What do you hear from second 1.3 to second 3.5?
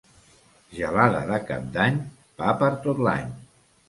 de Cap d'Any, pa per tot l'any.